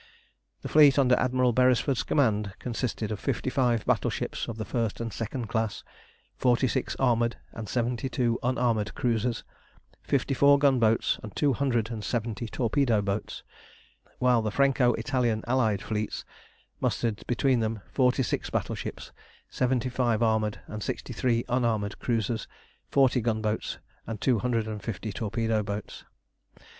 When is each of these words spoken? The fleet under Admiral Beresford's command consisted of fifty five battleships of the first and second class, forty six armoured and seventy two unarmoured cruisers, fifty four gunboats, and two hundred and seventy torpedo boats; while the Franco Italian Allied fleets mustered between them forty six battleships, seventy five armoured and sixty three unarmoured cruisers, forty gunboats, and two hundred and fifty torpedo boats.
The 0.63 0.67
fleet 0.67 0.97
under 0.97 1.13
Admiral 1.19 1.53
Beresford's 1.53 2.01
command 2.01 2.53
consisted 2.57 3.11
of 3.11 3.19
fifty 3.19 3.51
five 3.51 3.85
battleships 3.85 4.47
of 4.47 4.57
the 4.57 4.65
first 4.65 4.99
and 4.99 5.13
second 5.13 5.45
class, 5.45 5.83
forty 6.35 6.67
six 6.67 6.95
armoured 6.95 7.37
and 7.51 7.69
seventy 7.69 8.09
two 8.09 8.39
unarmoured 8.41 8.95
cruisers, 8.95 9.43
fifty 10.01 10.33
four 10.33 10.57
gunboats, 10.57 11.19
and 11.21 11.35
two 11.35 11.53
hundred 11.53 11.91
and 11.91 12.03
seventy 12.03 12.47
torpedo 12.47 12.99
boats; 12.99 13.43
while 14.17 14.41
the 14.41 14.49
Franco 14.49 14.93
Italian 14.93 15.43
Allied 15.45 15.83
fleets 15.83 16.25
mustered 16.79 17.21
between 17.27 17.59
them 17.59 17.81
forty 17.91 18.23
six 18.23 18.49
battleships, 18.49 19.11
seventy 19.51 19.89
five 19.89 20.23
armoured 20.23 20.61
and 20.65 20.81
sixty 20.81 21.13
three 21.13 21.45
unarmoured 21.47 21.99
cruisers, 21.99 22.47
forty 22.89 23.21
gunboats, 23.21 23.77
and 24.07 24.19
two 24.19 24.39
hundred 24.39 24.65
and 24.67 24.81
fifty 24.81 25.11
torpedo 25.11 25.61
boats. 25.61 26.05